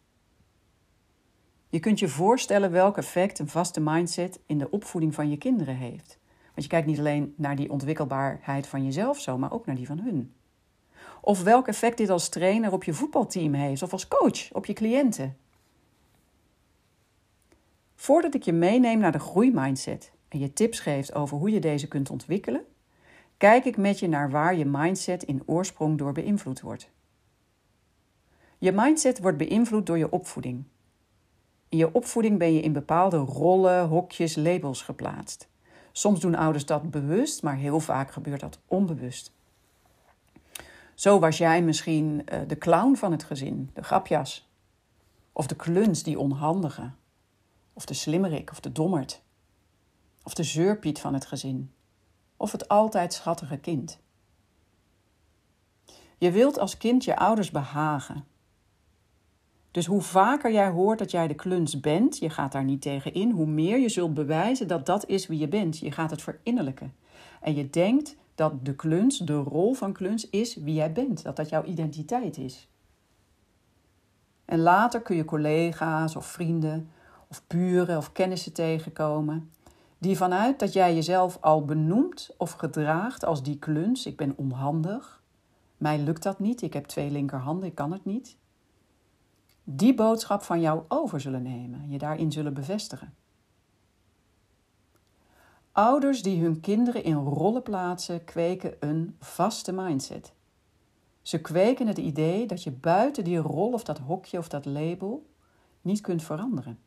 Je 1.69 1.81
kunt 1.81 1.99
je 1.99 2.09
voorstellen 2.09 2.71
welk 2.71 2.97
effect 2.97 3.39
een 3.39 3.49
vaste 3.49 3.81
mindset 3.81 4.41
in 4.47 4.59
de 4.59 4.71
opvoeding 4.71 5.15
van 5.15 5.31
je 5.31 5.37
kinderen 5.37 5.77
heeft. 5.77 6.19
Want 6.55 6.63
je 6.63 6.69
kijkt 6.69 6.87
niet 6.87 6.99
alleen 6.99 7.35
naar 7.37 7.57
die 7.57 7.71
ontwikkelbaarheid 7.71 8.67
van 8.67 8.85
jezelf 8.85 9.21
zo, 9.21 9.39
maar 9.39 9.53
ook 9.53 9.67
naar 9.67 9.77
die 9.77 9.87
van 9.87 10.01
hun. 10.01 10.33
Of 11.21 11.43
welk 11.43 11.69
effect 11.69 11.97
dit 11.97 12.11
als 12.11 12.29
trainer 12.29 12.73
op 12.73 12.85
je 12.85 12.93
voetbalteam 12.93 13.55
heeft 13.55 13.83
of 13.83 13.93
als 13.93 14.09
coach 14.09 14.53
op 14.53 14.67
je 14.67 14.73
cliënten. 14.73 15.37
Voordat 17.95 18.35
ik 18.35 18.43
je 18.43 18.53
meeneem 18.53 18.99
naar 18.99 19.13
de 19.13 19.19
groeimindset 19.19 20.13
en 20.29 20.39
je 20.39 20.53
tips 20.53 20.81
geeft 20.81 21.15
over 21.15 21.37
hoe 21.37 21.51
je 21.51 21.61
deze 21.61 21.89
kunt 21.89 22.11
ontwikkelen, 22.11 22.65
kijk 23.37 23.65
ik 23.65 23.77
met 23.77 23.99
je 23.99 24.09
naar 24.09 24.31
waar 24.31 24.57
je 24.57 24.65
mindset 24.65 25.23
in 25.23 25.43
oorsprong 25.47 25.99
door 25.99 26.13
beïnvloed 26.13 26.61
wordt. 26.61 26.91
Je 28.59 28.73
mindset 28.73 29.21
wordt 29.21 29.39
beïnvloed 29.39 29.87
door 29.87 29.99
je 29.99 30.11
opvoeding. 30.11 30.65
In 31.69 31.79
je 31.79 31.95
opvoeding 31.95 32.39
ben 32.39 32.55
je 32.55 32.61
in 32.61 32.73
bepaalde 32.73 33.17
rollen, 33.17 33.89
hokjes, 33.89 34.37
labels 34.37 34.83
geplaatst. 34.83 35.49
Soms 36.01 36.21
doen 36.21 36.35
ouders 36.35 36.67
dat 36.67 36.91
bewust, 36.91 37.43
maar 37.43 37.57
heel 37.57 37.81
vaak 37.81 38.11
gebeurt 38.11 38.41
dat 38.41 38.59
onbewust. 38.67 39.33
Zo 40.95 41.19
was 41.19 41.39
jij 41.39 41.63
misschien 41.63 42.27
uh, 42.33 42.41
de 42.47 42.59
clown 42.59 42.95
van 42.95 43.13
het 43.13 43.25
gezin, 43.25 43.71
de 43.75 43.83
grapjas. 43.83 44.51
Of 45.33 45.47
de 45.47 45.57
kluns, 45.57 46.03
die 46.03 46.19
onhandige. 46.19 46.91
Of 47.73 47.85
de 47.85 47.95
slimmerik 47.95 48.51
of 48.51 48.61
de 48.61 48.73
dommerd. 48.73 49.23
Of 50.23 50.35
de 50.35 50.43
zeurpiet 50.43 51.01
van 51.01 51.15
het 51.15 51.27
gezin. 51.27 51.73
Of 52.37 52.53
het 52.53 52.69
altijd 52.69 53.13
schattige 53.13 53.57
kind. 53.57 53.99
Je 56.19 56.31
wilt 56.31 56.59
als 56.59 56.77
kind 56.77 57.05
je 57.05 57.17
ouders 57.17 57.51
behagen. 57.51 58.25
Dus 59.71 59.87
hoe 59.87 60.01
vaker 60.01 60.53
jij 60.53 60.69
hoort 60.69 60.99
dat 60.99 61.11
jij 61.11 61.29
de 61.29 61.35
kluns 61.35 61.81
bent, 61.81 62.19
je 62.19 62.31
gaat 62.31 62.53
daar 62.53 62.65
niet 62.65 62.83
tegen 62.83 63.15
in, 63.15 63.31
hoe 63.31 63.47
meer 63.47 63.79
je 63.79 63.89
zult 63.89 64.15
bewijzen 64.15 64.69
dat 64.69 64.87
dat 64.87 65.07
is 65.07 65.27
wie 65.27 65.39
je 65.39 65.49
bent. 65.49 65.79
Je 65.79 65.93
gaat 65.93 66.11
het 66.11 66.23
verinnerlijken. 66.23 66.95
En 67.41 67.55
je 67.55 67.71
denkt 67.71 68.17
dat 68.35 68.65
de 68.65 68.75
kluns, 68.75 69.19
de 69.19 69.37
rol 69.37 69.75
van 69.75 69.93
kluns, 69.93 70.31
is 70.31 70.57
wie 70.57 70.75
jij 70.75 70.93
bent. 70.93 71.23
Dat 71.23 71.37
dat 71.37 71.49
jouw 71.49 71.65
identiteit 71.65 72.39
is. 72.39 72.69
En 74.45 74.59
later 74.59 75.01
kun 75.01 75.17
je 75.17 75.25
collega's 75.25 76.17
of 76.17 76.27
vrienden 76.27 76.91
of 77.29 77.43
buren 77.47 77.97
of 77.97 78.13
kennissen 78.13 78.53
tegenkomen. 78.53 79.51
Die 79.99 80.17
vanuit 80.17 80.59
dat 80.59 80.73
jij 80.73 80.95
jezelf 80.95 81.39
al 81.41 81.65
benoemt 81.65 82.35
of 82.37 82.53
gedraagt 82.53 83.25
als 83.25 83.43
die 83.43 83.59
kluns, 83.59 84.07
ik 84.07 84.17
ben 84.17 84.33
onhandig, 84.37 85.23
mij 85.77 85.99
lukt 85.99 86.23
dat 86.23 86.39
niet, 86.39 86.63
ik 86.63 86.73
heb 86.73 86.85
twee 86.85 87.11
linkerhanden, 87.11 87.69
ik 87.69 87.75
kan 87.75 87.93
het 87.93 88.05
niet. 88.05 88.37
Die 89.65 89.95
boodschap 89.95 90.43
van 90.43 90.61
jou 90.61 90.83
over 90.89 91.21
zullen 91.21 91.43
nemen, 91.43 91.91
je 91.91 91.99
daarin 91.99 92.33
zullen 92.33 92.55
bevestigen. 92.55 93.15
Ouders 95.73 96.23
die 96.23 96.43
hun 96.43 96.61
kinderen 96.61 97.05
in 97.05 97.15
rollen 97.15 97.63
plaatsen, 97.63 98.25
kweken 98.25 98.77
een 98.81 99.17
vaste 99.19 99.73
mindset. 99.73 100.33
Ze 101.23 101.41
kweken 101.41 101.87
het 101.87 101.99
idee 101.99 102.47
dat 102.47 102.63
je 102.63 102.71
buiten 102.71 103.25
die 103.25 103.39
rol 103.39 103.73
of 103.73 103.85
dat 103.85 103.99
hokje 103.99 104.39
of 104.39 104.49
dat 104.49 104.65
label 104.65 105.27
niet 105.81 106.01
kunt 106.01 106.23
veranderen. 106.23 106.79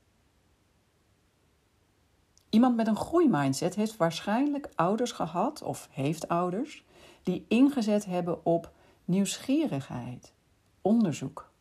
Iemand 2.50 2.76
met 2.76 2.88
een 2.88 2.96
groeimindset 2.96 3.76
heeft 3.76 3.98
waarschijnlijk 3.98 4.70
ouders 4.76 5.12
gehad 5.12 5.62
of 5.62 5.88
heeft 5.92 6.28
ouders 6.28 6.86
die 7.24 7.46
ingezet 7.48 8.06
hebben 8.06 8.46
op 8.46 8.72
nieuwsgierigheid, 9.06 10.34
onderzoek. 10.82 11.52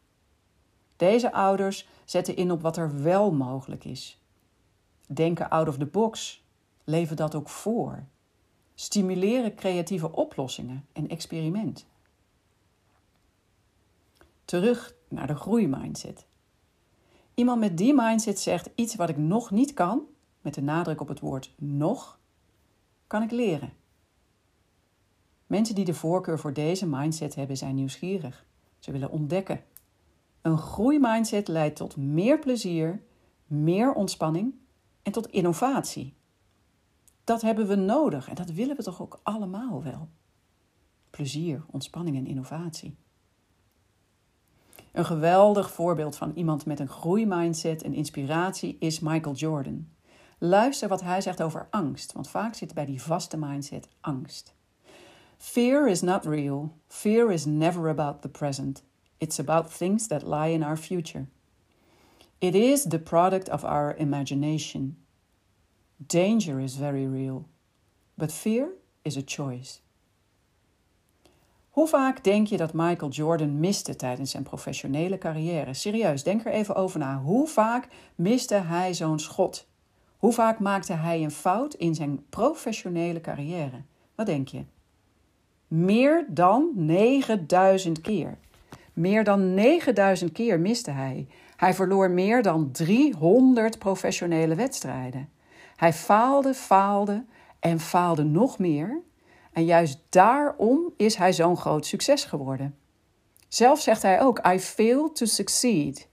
Deze 1.02 1.32
ouders 1.32 1.88
zetten 2.04 2.36
in 2.36 2.50
op 2.50 2.62
wat 2.62 2.76
er 2.76 3.02
wel 3.02 3.32
mogelijk 3.32 3.84
is. 3.84 4.20
Denken 5.06 5.50
out 5.50 5.68
of 5.68 5.76
the 5.76 5.86
box, 5.86 6.44
leven 6.84 7.16
dat 7.16 7.34
ook 7.34 7.48
voor. 7.48 8.04
Stimuleren 8.74 9.54
creatieve 9.54 10.12
oplossingen 10.12 10.86
en 10.92 11.08
experiment. 11.08 11.86
Terug 14.44 14.94
naar 15.08 15.26
de 15.26 15.34
groeimindset. 15.34 16.26
Iemand 17.34 17.60
met 17.60 17.78
die 17.78 17.94
mindset 17.94 18.38
zegt 18.38 18.70
iets 18.74 18.94
wat 18.94 19.08
ik 19.08 19.16
nog 19.16 19.50
niet 19.50 19.74
kan, 19.74 20.02
met 20.40 20.54
de 20.54 20.62
nadruk 20.62 21.00
op 21.00 21.08
het 21.08 21.20
woord 21.20 21.52
nog, 21.56 22.18
kan 23.06 23.22
ik 23.22 23.30
leren. 23.30 23.72
Mensen 25.46 25.74
die 25.74 25.84
de 25.84 25.94
voorkeur 25.94 26.38
voor 26.38 26.52
deze 26.52 26.86
mindset 26.86 27.34
hebben, 27.34 27.56
zijn 27.56 27.74
nieuwsgierig. 27.74 28.44
Ze 28.78 28.92
willen 28.92 29.10
ontdekken. 29.10 29.64
Een 30.42 30.58
groeimindset 30.58 31.48
leidt 31.48 31.76
tot 31.76 31.96
meer 31.96 32.38
plezier, 32.38 33.02
meer 33.46 33.92
ontspanning 33.92 34.54
en 35.02 35.12
tot 35.12 35.26
innovatie. 35.26 36.14
Dat 37.24 37.42
hebben 37.42 37.66
we 37.66 37.74
nodig 37.74 38.28
en 38.28 38.34
dat 38.34 38.50
willen 38.50 38.76
we 38.76 38.82
toch 38.82 39.02
ook 39.02 39.20
allemaal 39.22 39.82
wel. 39.82 40.08
Plezier, 41.10 41.64
ontspanning 41.70 42.16
en 42.16 42.26
innovatie. 42.26 42.96
Een 44.92 45.04
geweldig 45.04 45.70
voorbeeld 45.70 46.16
van 46.16 46.32
iemand 46.34 46.66
met 46.66 46.80
een 46.80 46.88
groeimindset 46.88 47.82
en 47.82 47.94
inspiratie 47.94 48.76
is 48.78 49.00
Michael 49.00 49.34
Jordan. 49.34 49.88
Luister 50.38 50.88
wat 50.88 51.00
hij 51.00 51.20
zegt 51.20 51.42
over 51.42 51.66
angst, 51.70 52.12
want 52.12 52.28
vaak 52.28 52.54
zit 52.54 52.74
bij 52.74 52.86
die 52.86 53.02
vaste 53.02 53.36
mindset 53.36 53.88
angst. 54.00 54.54
Fear 55.36 55.88
is 55.88 56.00
not 56.00 56.24
real. 56.24 56.76
Fear 56.86 57.32
is 57.32 57.44
never 57.44 57.88
about 57.88 58.22
the 58.22 58.28
present. 58.28 58.84
It's 59.22 59.38
about 59.38 59.70
things 59.70 60.06
that 60.08 60.26
lie 60.26 60.48
in 60.48 60.64
our 60.64 60.76
future. 60.76 61.26
It 62.40 62.54
is 62.54 62.84
the 62.84 62.98
product 62.98 63.48
of 63.48 63.64
our 63.64 63.94
imagination. 63.96 64.96
Danger 66.04 66.58
is 66.58 66.74
very 66.74 67.06
real, 67.06 67.46
but 68.16 68.32
fear 68.32 68.68
is 69.04 69.16
a 69.16 69.22
choice. 69.24 69.80
Hoe 71.70 71.88
vaak 71.88 72.24
denk 72.24 72.46
je 72.46 72.56
dat 72.56 72.72
Michael 72.72 73.10
Jordan 73.10 73.60
miste 73.60 73.96
tijdens 73.96 74.30
zijn 74.30 74.42
professionele 74.42 75.18
carrière? 75.18 75.74
Serieus, 75.74 76.22
denk 76.22 76.44
er 76.44 76.52
even 76.52 76.74
over 76.74 76.98
na. 76.98 77.18
Hoe 77.18 77.48
vaak 77.48 77.88
miste 78.14 78.54
hij 78.54 78.94
zo'n 78.94 79.18
schot? 79.18 79.66
Hoe 80.16 80.32
vaak 80.32 80.58
maakte 80.58 80.92
hij 80.92 81.22
een 81.22 81.30
fout 81.30 81.74
in 81.74 81.94
zijn 81.94 82.24
professionele 82.28 83.20
carrière? 83.20 83.82
Wat 84.14 84.26
denk 84.26 84.48
je? 84.48 84.64
Meer 85.68 86.26
dan 86.28 86.70
9000 86.74 88.00
keer. 88.00 88.38
Meer 88.92 89.24
dan 89.24 89.54
9000 89.54 90.32
keer 90.32 90.60
miste 90.60 90.90
hij. 90.90 91.26
Hij 91.56 91.74
verloor 91.74 92.10
meer 92.10 92.42
dan 92.42 92.70
300 92.70 93.78
professionele 93.78 94.54
wedstrijden. 94.54 95.28
Hij 95.76 95.92
faalde, 95.92 96.54
faalde 96.54 97.24
en 97.60 97.80
faalde 97.80 98.24
nog 98.24 98.58
meer. 98.58 99.00
En 99.52 99.64
juist 99.64 99.98
daarom 100.08 100.92
is 100.96 101.14
hij 101.14 101.32
zo'n 101.32 101.56
groot 101.56 101.86
succes 101.86 102.24
geworden. 102.24 102.76
Zelf 103.48 103.80
zegt 103.80 104.02
hij 104.02 104.20
ook: 104.20 104.46
I 104.46 104.58
fail 104.60 105.12
to 105.12 105.26
succeed. 105.26 106.08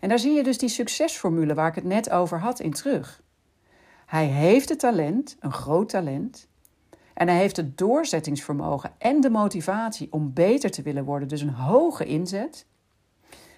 En 0.00 0.08
daar 0.08 0.18
zie 0.18 0.32
je 0.32 0.42
dus 0.42 0.58
die 0.58 0.68
succesformule 0.68 1.54
waar 1.54 1.68
ik 1.68 1.74
het 1.74 1.84
net 1.84 2.10
over 2.10 2.40
had 2.40 2.60
in 2.60 2.72
terug. 2.72 3.22
Hij 4.06 4.26
heeft 4.26 4.68
het 4.68 4.78
talent, 4.78 5.36
een 5.40 5.52
groot 5.52 5.88
talent. 5.88 6.48
En 7.18 7.28
hij 7.28 7.36
heeft 7.36 7.56
het 7.56 7.78
doorzettingsvermogen 7.78 8.92
en 8.98 9.20
de 9.20 9.30
motivatie 9.30 10.12
om 10.12 10.32
beter 10.32 10.70
te 10.70 10.82
willen 10.82 11.04
worden, 11.04 11.28
dus 11.28 11.40
een 11.40 11.54
hoge 11.54 12.04
inzet. 12.04 12.66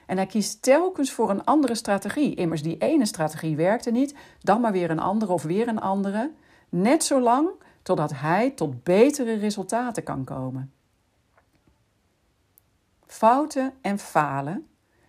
En 0.07 0.17
hij 0.17 0.26
kiest 0.26 0.62
telkens 0.62 1.12
voor 1.12 1.31
een 1.31 1.45
andere 1.45 1.75
strategie. 1.75 2.35
Immers, 2.35 2.62
die 2.62 2.79
ene 2.79 3.07
strategie 3.07 3.57
werkte 3.57 3.90
niet, 3.90 4.14
dan 4.40 4.61
maar 4.61 4.73
weer 4.73 4.90
een 4.90 4.99
andere 4.99 5.33
of 5.33 5.43
weer 5.43 5.69
een 5.69 5.81
andere. 5.81 6.33
Net 6.69 7.05
zolang 7.05 7.49
totdat 7.83 8.12
hij 8.14 8.50
tot 8.50 8.83
betere 8.83 9.35
resultaten 9.35 10.02
kan 10.02 10.25
komen. 10.25 10.73
Fouten 13.07 13.73
en 13.81 13.99
falen 13.99 14.67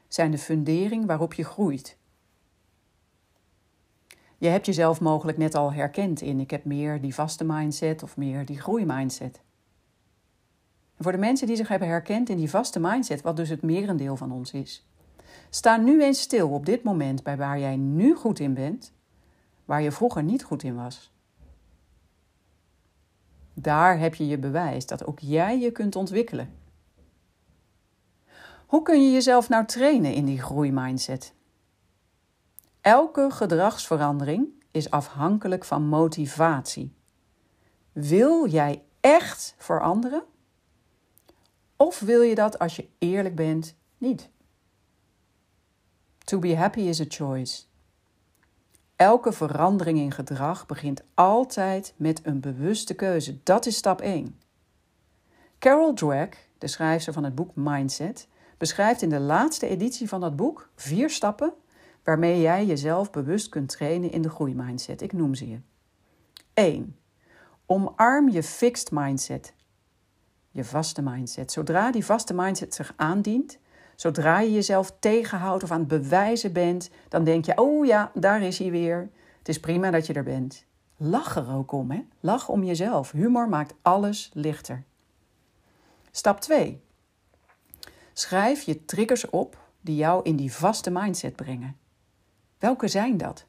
zijn 0.07 0.31
de 0.31 0.37
fundering 0.37 1.05
waarop 1.05 1.33
je 1.33 1.43
groeit. 1.43 1.97
Je 4.41 4.47
hebt 4.47 4.65
jezelf 4.65 5.01
mogelijk 5.01 5.37
net 5.37 5.55
al 5.55 5.73
herkend 5.73 6.21
in 6.21 6.39
ik 6.39 6.51
heb 6.51 6.65
meer 6.65 7.01
die 7.01 7.13
vaste 7.13 7.43
mindset 7.43 8.03
of 8.03 8.17
meer 8.17 8.45
die 8.45 8.59
groeimindset. 8.59 9.41
En 10.97 11.03
voor 11.03 11.11
de 11.11 11.17
mensen 11.17 11.47
die 11.47 11.55
zich 11.55 11.67
hebben 11.67 11.87
herkend 11.87 12.29
in 12.29 12.37
die 12.37 12.49
vaste 12.49 12.79
mindset, 12.79 13.21
wat 13.21 13.35
dus 13.35 13.49
het 13.49 13.61
merendeel 13.61 14.17
van 14.17 14.31
ons 14.31 14.51
is, 14.51 14.87
sta 15.49 15.77
nu 15.77 16.03
eens 16.03 16.21
stil 16.21 16.49
op 16.49 16.65
dit 16.65 16.83
moment 16.83 17.23
bij 17.23 17.37
waar 17.37 17.59
jij 17.59 17.75
nu 17.75 18.15
goed 18.15 18.39
in 18.39 18.53
bent, 18.53 18.93
waar 19.65 19.81
je 19.81 19.91
vroeger 19.91 20.23
niet 20.23 20.43
goed 20.43 20.63
in 20.63 20.75
was. 20.75 21.13
Daar 23.53 23.99
heb 23.99 24.15
je 24.15 24.27
je 24.27 24.37
bewijs 24.37 24.85
dat 24.85 25.05
ook 25.05 25.19
jij 25.19 25.59
je 25.59 25.71
kunt 25.71 25.95
ontwikkelen. 25.95 26.53
Hoe 28.65 28.81
kun 28.81 29.05
je 29.05 29.11
jezelf 29.11 29.49
nou 29.49 29.65
trainen 29.65 30.13
in 30.13 30.25
die 30.25 30.41
groeimindset? 30.41 31.33
Elke 32.81 33.31
gedragsverandering 33.31 34.47
is 34.71 34.89
afhankelijk 34.89 35.65
van 35.65 35.83
motivatie. 35.83 36.93
Wil 37.91 38.47
jij 38.47 38.83
echt 38.99 39.55
veranderen? 39.57 40.23
Of 41.75 41.99
wil 41.99 42.21
je 42.21 42.35
dat 42.35 42.59
als 42.59 42.75
je 42.75 42.89
eerlijk 42.97 43.35
bent 43.35 43.75
niet? 43.97 44.29
To 46.23 46.39
be 46.39 46.55
happy 46.55 46.79
is 46.79 47.01
a 47.01 47.05
choice. 47.07 47.63
Elke 48.95 49.31
verandering 49.31 49.99
in 49.99 50.11
gedrag 50.11 50.65
begint 50.65 51.03
altijd 51.13 51.93
met 51.97 52.25
een 52.25 52.39
bewuste 52.39 52.93
keuze. 52.93 53.43
Dat 53.43 53.65
is 53.65 53.75
stap 53.75 54.01
1. 54.01 54.39
Carol 55.59 55.93
Dweck, 55.93 56.49
de 56.57 56.67
schrijfster 56.67 57.13
van 57.13 57.23
het 57.23 57.35
boek 57.35 57.51
Mindset, 57.55 58.27
beschrijft 58.57 59.01
in 59.01 59.09
de 59.09 59.19
laatste 59.19 59.67
editie 59.67 60.07
van 60.07 60.21
dat 60.21 60.35
boek 60.35 60.69
vier 60.75 61.09
stappen 61.09 61.53
waarmee 62.03 62.41
jij 62.41 62.65
jezelf 62.65 63.11
bewust 63.11 63.49
kunt 63.49 63.69
trainen 63.69 64.11
in 64.11 64.21
de 64.21 64.29
groeimindset. 64.29 65.01
Ik 65.01 65.13
noem 65.13 65.35
ze 65.35 65.49
je. 65.49 65.59
1. 66.53 66.95
Omarm 67.65 68.29
je 68.29 68.43
fixed 68.43 68.91
mindset. 68.91 69.53
Je 70.51 70.63
vaste 70.63 71.01
mindset. 71.01 71.51
Zodra 71.51 71.91
die 71.91 72.05
vaste 72.05 72.33
mindset 72.33 72.73
zich 72.73 72.93
aandient, 72.95 73.59
zodra 73.95 74.39
je 74.39 74.51
jezelf 74.51 74.93
tegenhoudt 74.99 75.63
of 75.63 75.71
aan 75.71 75.79
het 75.79 75.87
bewijzen 75.87 76.53
bent, 76.53 76.89
dan 77.09 77.23
denk 77.23 77.45
je: 77.45 77.57
oh 77.57 77.85
ja, 77.85 78.11
daar 78.13 78.41
is 78.41 78.57
hij 78.57 78.71
weer. 78.71 79.09
Het 79.37 79.49
is 79.49 79.59
prima 79.59 79.91
dat 79.91 80.07
je 80.07 80.13
er 80.13 80.23
bent. 80.23 80.65
Lach 80.97 81.35
er 81.35 81.53
ook 81.53 81.71
om, 81.71 81.91
hè? 81.91 82.05
Lach 82.19 82.49
om 82.49 82.63
jezelf. 82.63 83.11
Humor 83.11 83.49
maakt 83.49 83.73
alles 83.81 84.31
lichter. 84.33 84.83
Stap 86.11 86.41
2. 86.41 86.81
Schrijf 88.13 88.61
je 88.61 88.85
triggers 88.85 89.29
op 89.29 89.57
die 89.81 89.95
jou 89.95 90.23
in 90.23 90.35
die 90.35 90.53
vaste 90.53 90.91
mindset 90.91 91.35
brengen. 91.35 91.77
Welke 92.61 92.87
zijn 92.87 93.17
dat? 93.17 93.45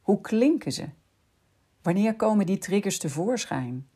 Hoe 0.00 0.20
klinken 0.20 0.72
ze? 0.72 0.88
Wanneer 1.82 2.16
komen 2.16 2.46
die 2.46 2.58
triggers 2.58 2.98
tevoorschijn? 2.98 3.88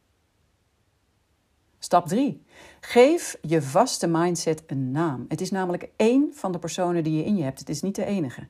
Stap 1.78 2.06
3. 2.06 2.44
Geef 2.80 3.38
je 3.42 3.62
vaste 3.62 4.06
mindset 4.06 4.62
een 4.66 4.90
naam. 4.90 5.24
Het 5.28 5.40
is 5.40 5.50
namelijk 5.50 5.90
één 5.96 6.34
van 6.34 6.52
de 6.52 6.58
personen 6.58 7.04
die 7.04 7.16
je 7.16 7.24
in 7.24 7.36
je 7.36 7.42
hebt. 7.42 7.58
Het 7.58 7.68
is 7.68 7.82
niet 7.82 7.94
de 7.94 8.04
enige. 8.04 8.48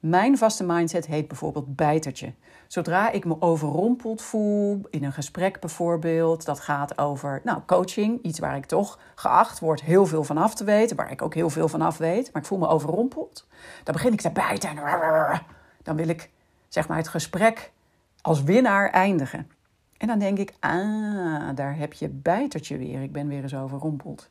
Mijn 0.00 0.38
vaste 0.38 0.64
mindset 0.64 1.06
heet 1.06 1.28
bijvoorbeeld 1.28 1.76
bijtertje. 1.76 2.32
Zodra 2.66 3.10
ik 3.10 3.24
me 3.24 3.36
overrompeld 3.40 4.22
voel, 4.22 4.80
in 4.90 5.04
een 5.04 5.12
gesprek 5.12 5.60
bijvoorbeeld, 5.60 6.44
dat 6.44 6.60
gaat 6.60 6.98
over 6.98 7.40
nou, 7.44 7.60
coaching, 7.66 8.22
iets 8.22 8.38
waar 8.38 8.56
ik 8.56 8.64
toch 8.64 8.98
geacht 9.14 9.58
word 9.58 9.82
heel 9.82 10.06
veel 10.06 10.24
van 10.24 10.36
af 10.36 10.54
te 10.54 10.64
weten, 10.64 10.96
waar 10.96 11.10
ik 11.10 11.22
ook 11.22 11.34
heel 11.34 11.50
veel 11.50 11.68
van 11.68 11.80
af 11.80 11.98
weet, 11.98 12.32
maar 12.32 12.42
ik 12.42 12.48
voel 12.48 12.58
me 12.58 12.68
overrompeld, 12.68 13.46
dan 13.84 13.94
begin 13.94 14.12
ik 14.12 14.20
te 14.20 14.30
bijten 14.30 14.68
en 14.70 15.40
dan 15.82 15.96
wil 15.96 16.08
ik 16.08 16.30
zeg 16.68 16.88
maar 16.88 16.96
het 16.96 17.08
gesprek 17.08 17.72
als 18.20 18.42
winnaar 18.42 18.90
eindigen. 18.90 19.50
En 19.96 20.06
dan 20.06 20.18
denk 20.18 20.38
ik, 20.38 20.54
ah, 20.60 21.48
daar 21.54 21.76
heb 21.76 21.92
je 21.92 22.08
bijtertje 22.08 22.76
weer, 22.76 23.02
ik 23.02 23.12
ben 23.12 23.28
weer 23.28 23.42
eens 23.42 23.54
overrompeld. 23.54 24.30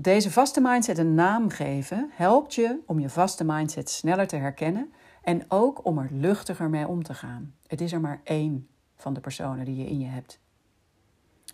Deze 0.00 0.30
vaste 0.30 0.60
mindset 0.60 0.98
een 0.98 1.14
naam 1.14 1.50
geven 1.50 2.10
helpt 2.12 2.54
je 2.54 2.78
om 2.86 2.98
je 2.98 3.08
vaste 3.08 3.44
mindset 3.44 3.90
sneller 3.90 4.26
te 4.26 4.36
herkennen 4.36 4.92
en 5.22 5.44
ook 5.48 5.84
om 5.84 5.98
er 5.98 6.08
luchtiger 6.10 6.68
mee 6.68 6.88
om 6.88 7.02
te 7.02 7.14
gaan. 7.14 7.54
Het 7.66 7.80
is 7.80 7.92
er 7.92 8.00
maar 8.00 8.20
één 8.24 8.68
van 8.96 9.14
de 9.14 9.20
personen 9.20 9.64
die 9.64 9.76
je 9.76 9.86
in 9.86 9.98
je 9.98 10.06
hebt. 10.06 10.40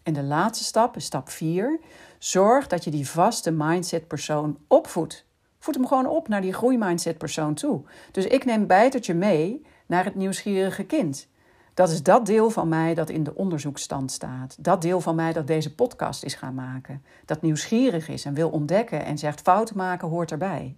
En 0.02 0.12
de 0.12 0.22
laatste 0.22 0.64
stap 0.64 0.96
is 0.96 1.04
stap 1.04 1.28
4. 1.28 1.80
Zorg 2.18 2.66
dat 2.66 2.84
je 2.84 2.90
die 2.90 3.08
vaste 3.08 3.50
mindset 3.50 4.08
persoon 4.08 4.58
opvoedt. 4.68 5.26
Voed 5.58 5.74
hem 5.74 5.86
gewoon 5.86 6.06
op 6.06 6.28
naar 6.28 6.42
die 6.42 6.52
groeimindset 6.52 7.18
persoon 7.18 7.54
toe. 7.54 7.82
Dus 8.10 8.26
ik 8.26 8.44
neem 8.44 8.66
bijtertje 8.66 9.14
mee 9.14 9.62
naar 9.86 10.04
het 10.04 10.14
nieuwsgierige 10.14 10.84
kind. 10.84 11.28
Dat 11.74 11.90
is 11.90 12.02
dat 12.02 12.26
deel 12.26 12.50
van 12.50 12.68
mij 12.68 12.94
dat 12.94 13.10
in 13.10 13.24
de 13.24 13.34
onderzoekstand 13.34 14.12
staat. 14.12 14.56
Dat 14.58 14.82
deel 14.82 15.00
van 15.00 15.14
mij 15.14 15.32
dat 15.32 15.46
deze 15.46 15.74
podcast 15.74 16.24
is 16.24 16.34
gaan 16.34 16.54
maken. 16.54 17.02
Dat 17.24 17.42
nieuwsgierig 17.42 18.08
is 18.08 18.24
en 18.24 18.34
wil 18.34 18.50
ontdekken 18.50 19.04
en 19.04 19.18
zegt 19.18 19.40
fouten 19.40 19.76
maken 19.76 20.08
hoort 20.08 20.30
erbij. 20.30 20.76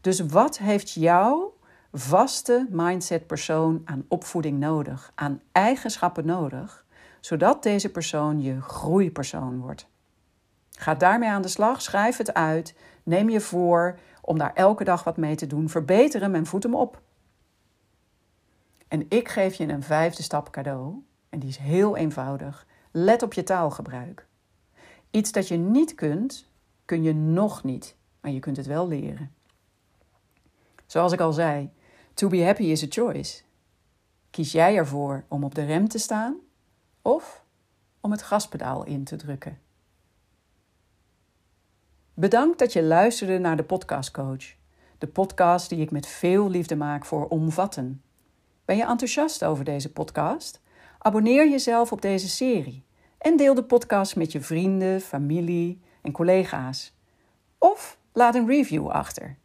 Dus 0.00 0.20
wat 0.20 0.58
heeft 0.58 0.90
jouw 0.90 1.54
vaste 1.92 2.66
mindset 2.70 3.26
persoon 3.26 3.82
aan 3.84 4.04
opvoeding 4.08 4.58
nodig, 4.58 5.12
aan 5.14 5.40
eigenschappen 5.52 6.26
nodig, 6.26 6.84
zodat 7.20 7.62
deze 7.62 7.90
persoon 7.90 8.42
je 8.42 8.60
groeipersoon 8.60 9.60
wordt? 9.60 9.86
Ga 10.70 10.94
daarmee 10.94 11.28
aan 11.28 11.42
de 11.42 11.48
slag, 11.48 11.82
schrijf 11.82 12.16
het 12.16 12.34
uit, 12.34 12.74
neem 13.02 13.28
je 13.28 13.40
voor 13.40 13.98
om 14.22 14.38
daar 14.38 14.52
elke 14.54 14.84
dag 14.84 15.04
wat 15.04 15.16
mee 15.16 15.34
te 15.34 15.46
doen, 15.46 15.68
verbeter 15.68 16.20
hem 16.20 16.34
en 16.34 16.46
voed 16.46 16.62
hem 16.62 16.74
op. 16.74 17.00
En 18.94 19.06
ik 19.08 19.28
geef 19.28 19.54
je 19.54 19.68
een 19.68 19.82
vijfde 19.82 20.22
stap 20.22 20.50
cadeau. 20.50 21.04
En 21.28 21.38
die 21.38 21.48
is 21.48 21.56
heel 21.56 21.96
eenvoudig. 21.96 22.66
Let 22.90 23.22
op 23.22 23.32
je 23.32 23.42
taalgebruik. 23.42 24.26
Iets 25.10 25.32
dat 25.32 25.48
je 25.48 25.56
niet 25.56 25.94
kunt, 25.94 26.50
kun 26.84 27.02
je 27.02 27.14
nog 27.14 27.64
niet, 27.64 27.96
maar 28.20 28.30
je 28.30 28.38
kunt 28.38 28.56
het 28.56 28.66
wel 28.66 28.88
leren. 28.88 29.34
Zoals 30.86 31.12
ik 31.12 31.20
al 31.20 31.32
zei, 31.32 31.70
to 32.12 32.28
be 32.28 32.44
happy 32.44 32.62
is 32.62 32.82
a 32.82 32.86
choice. 32.88 33.42
Kies 34.30 34.52
jij 34.52 34.76
ervoor 34.76 35.24
om 35.28 35.44
op 35.44 35.54
de 35.54 35.64
rem 35.64 35.88
te 35.88 35.98
staan 35.98 36.36
of 37.02 37.44
om 38.00 38.10
het 38.10 38.22
gaspedaal 38.22 38.84
in 38.84 39.04
te 39.04 39.16
drukken? 39.16 39.58
Bedankt 42.14 42.58
dat 42.58 42.72
je 42.72 42.82
luisterde 42.82 43.38
naar 43.38 43.56
de 43.56 43.64
Podcast 43.64 44.10
Coach. 44.10 44.54
De 44.98 45.06
podcast 45.06 45.68
die 45.68 45.80
ik 45.80 45.90
met 45.90 46.06
veel 46.06 46.50
liefde 46.50 46.76
maak 46.76 47.04
voor 47.04 47.28
omvatten. 47.28 48.03
Ben 48.64 48.76
je 48.76 48.86
enthousiast 48.86 49.44
over 49.44 49.64
deze 49.64 49.92
podcast? 49.92 50.60
Abonneer 50.98 51.50
jezelf 51.50 51.92
op 51.92 52.02
deze 52.02 52.28
serie 52.28 52.84
en 53.18 53.36
deel 53.36 53.54
de 53.54 53.64
podcast 53.64 54.16
met 54.16 54.32
je 54.32 54.40
vrienden, 54.40 55.00
familie 55.00 55.80
en 56.02 56.12
collega's. 56.12 56.92
Of 57.58 57.98
laat 58.12 58.34
een 58.34 58.46
review 58.46 58.88
achter. 58.88 59.36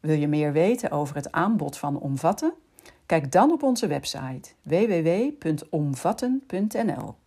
Wil 0.00 0.16
je 0.16 0.28
meer 0.28 0.52
weten 0.52 0.90
over 0.90 1.14
het 1.14 1.32
aanbod 1.32 1.78
van 1.78 2.00
Omvatten? 2.00 2.52
Kijk 3.06 3.32
dan 3.32 3.52
op 3.52 3.62
onze 3.62 3.86
website 3.86 4.50
www.omvatten.nl. 4.62 7.19